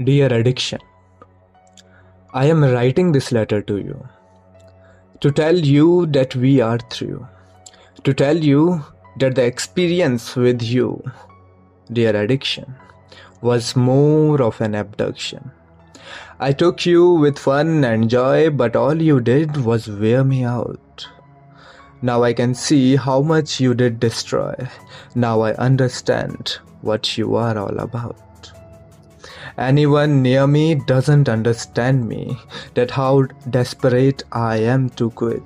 Dear 0.00 0.32
Addiction, 0.32 0.78
I 2.32 2.46
am 2.46 2.64
writing 2.64 3.12
this 3.12 3.30
letter 3.30 3.60
to 3.60 3.76
you 3.76 4.08
to 5.20 5.30
tell 5.30 5.54
you 5.54 6.06
that 6.06 6.34
we 6.34 6.62
are 6.62 6.78
through, 6.78 7.28
to 8.02 8.14
tell 8.14 8.34
you 8.34 8.82
that 9.18 9.34
the 9.34 9.44
experience 9.44 10.34
with 10.34 10.62
you, 10.62 11.04
dear 11.92 12.16
addiction, 12.16 12.74
was 13.42 13.76
more 13.76 14.40
of 14.40 14.62
an 14.62 14.74
abduction. 14.74 15.50
I 16.40 16.52
took 16.52 16.86
you 16.86 17.12
with 17.12 17.38
fun 17.38 17.84
and 17.84 18.08
joy, 18.08 18.48
but 18.48 18.74
all 18.74 19.00
you 19.00 19.20
did 19.20 19.58
was 19.58 19.88
wear 19.88 20.24
me 20.24 20.42
out. 20.42 21.06
Now 22.00 22.22
I 22.22 22.32
can 22.32 22.54
see 22.54 22.96
how 22.96 23.20
much 23.20 23.60
you 23.60 23.74
did 23.74 24.00
destroy. 24.00 24.54
Now 25.14 25.42
I 25.42 25.52
understand 25.56 26.58
what 26.80 27.18
you 27.18 27.36
are 27.36 27.58
all 27.58 27.78
about. 27.78 28.16
Anyone 29.58 30.22
near 30.22 30.46
me 30.46 30.74
doesn't 30.74 31.28
understand 31.28 32.08
me, 32.08 32.38
that 32.74 32.90
how 32.90 33.22
desperate 33.50 34.22
I 34.32 34.56
am 34.56 34.90
to 34.90 35.10
quit. 35.10 35.42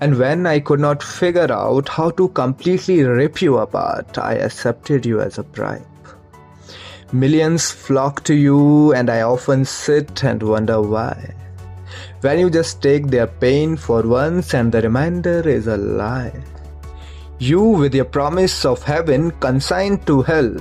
And 0.00 0.18
when 0.18 0.46
I 0.46 0.60
could 0.60 0.80
not 0.80 1.02
figure 1.02 1.52
out 1.52 1.88
how 1.88 2.10
to 2.10 2.28
completely 2.30 3.02
rip 3.04 3.40
you 3.40 3.58
apart, 3.58 4.18
I 4.18 4.34
accepted 4.34 5.06
you 5.06 5.20
as 5.20 5.38
a 5.38 5.44
bribe. 5.44 5.86
Millions 7.12 7.70
flock 7.70 8.24
to 8.24 8.34
you, 8.34 8.92
and 8.92 9.08
I 9.08 9.22
often 9.22 9.64
sit 9.64 10.24
and 10.24 10.42
wonder 10.42 10.80
why. 10.80 11.34
When 12.22 12.40
you 12.40 12.50
just 12.50 12.82
take 12.82 13.06
their 13.06 13.28
pain 13.28 13.76
for 13.76 14.02
once, 14.02 14.54
and 14.54 14.72
the 14.72 14.82
reminder 14.82 15.48
is 15.48 15.68
a 15.68 15.76
lie. 15.76 16.32
You, 17.38 17.60
with 17.62 17.94
your 17.94 18.06
promise 18.06 18.64
of 18.64 18.82
heaven, 18.82 19.30
consigned 19.40 20.06
to 20.06 20.22
hell, 20.22 20.56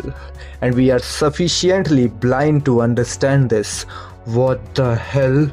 and 0.59 0.75
we 0.75 0.91
are 0.91 0.99
sufficiently 0.99 2.07
blind 2.07 2.65
to 2.65 2.81
understand 2.81 3.49
this. 3.49 3.83
What 4.25 4.75
the 4.75 4.93
hell? 4.93 5.49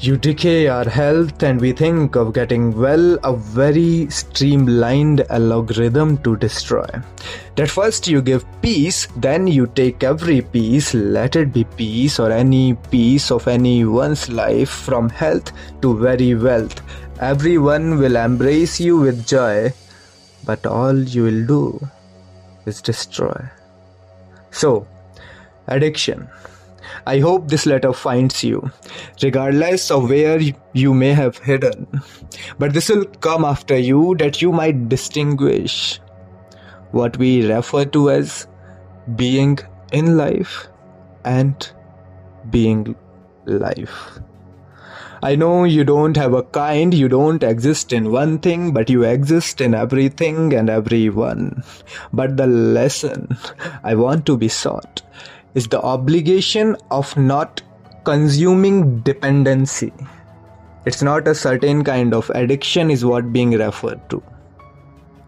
You 0.00 0.18
decay 0.18 0.66
our 0.66 0.86
health, 0.86 1.42
and 1.42 1.58
we 1.58 1.72
think 1.72 2.14
of 2.14 2.34
getting 2.34 2.78
well 2.78 3.18
a 3.24 3.34
very 3.34 4.10
streamlined 4.10 5.22
algorithm 5.30 6.18
to 6.24 6.36
destroy. 6.36 6.86
That 7.56 7.70
first 7.70 8.06
you 8.06 8.20
give 8.20 8.44
peace, 8.60 9.08
then 9.16 9.46
you 9.46 9.66
take 9.66 10.04
every 10.04 10.42
piece, 10.42 10.92
let 10.92 11.36
it 11.36 11.54
be 11.54 11.64
peace 11.64 12.18
or 12.18 12.30
any 12.30 12.74
piece 12.90 13.30
of 13.30 13.48
anyone's 13.48 14.28
life 14.28 14.68
from 14.68 15.08
health 15.08 15.52
to 15.80 15.96
very 15.96 16.34
wealth. 16.34 16.82
Everyone 17.20 17.98
will 17.98 18.16
embrace 18.16 18.78
you 18.78 18.98
with 18.98 19.26
joy 19.26 19.72
but 20.44 20.66
all 20.66 20.98
you 20.98 21.24
will 21.24 21.46
do 21.46 21.88
is 22.66 22.82
destroy. 22.82 23.48
So, 24.50 24.86
addiction. 25.66 26.28
I 27.06 27.18
hope 27.20 27.48
this 27.48 27.66
letter 27.66 27.92
finds 27.92 28.44
you, 28.44 28.70
regardless 29.22 29.90
of 29.90 30.08
where 30.08 30.40
you 30.72 30.94
may 30.94 31.12
have 31.12 31.38
hidden. 31.38 31.86
But 32.58 32.74
this 32.74 32.88
will 32.88 33.04
come 33.04 33.44
after 33.44 33.76
you 33.78 34.14
that 34.18 34.42
you 34.42 34.52
might 34.52 34.88
distinguish 34.88 36.00
what 36.90 37.16
we 37.16 37.50
refer 37.50 37.84
to 37.86 38.10
as 38.10 38.46
being 39.16 39.58
in 39.92 40.16
life 40.16 40.68
and 41.24 41.72
being 42.50 42.94
life. 43.46 44.18
I 45.22 45.36
know 45.36 45.64
you 45.64 45.84
don't 45.84 46.16
have 46.16 46.34
a 46.34 46.42
kind, 46.42 46.92
you 46.92 47.08
don't 47.08 47.42
exist 47.42 47.92
in 47.92 48.10
one 48.10 48.38
thing, 48.38 48.72
but 48.72 48.90
you 48.90 49.04
exist 49.04 49.60
in 49.60 49.74
everything 49.74 50.52
and 50.52 50.68
everyone. 50.68 51.62
But 52.12 52.36
the 52.36 52.46
lesson 52.46 53.36
I 53.84 53.94
want 53.94 54.26
to 54.26 54.36
be 54.36 54.48
sought 54.48 55.02
is 55.54 55.68
the 55.68 55.80
obligation 55.80 56.76
of 56.90 57.16
not 57.16 57.62
consuming 58.04 59.00
dependency. 59.00 59.92
It's 60.84 61.02
not 61.02 61.28
a 61.28 61.34
certain 61.34 61.84
kind 61.84 62.12
of 62.12 62.30
addiction, 62.30 62.90
is 62.90 63.04
what 63.04 63.32
being 63.32 63.52
referred 63.52 64.10
to. 64.10 64.22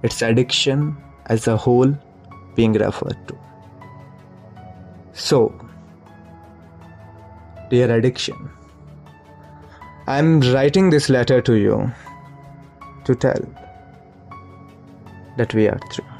It's 0.02 0.20
addiction 0.22 0.96
as 1.26 1.46
a 1.46 1.56
whole 1.56 1.96
being 2.56 2.72
referred 2.72 3.28
to. 3.28 3.38
So, 5.12 5.54
dear 7.70 7.94
addiction, 7.96 8.50
I'm 10.06 10.40
writing 10.52 10.90
this 10.90 11.08
letter 11.08 11.40
to 11.40 11.54
you 11.54 11.90
to 13.04 13.14
tell 13.14 13.40
that 15.38 15.54
we 15.54 15.66
are 15.66 15.80
through. 15.92 16.13